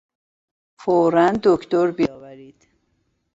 فورا 0.81 1.27
دکتر 1.43 1.87
بیاورید! 1.97 2.59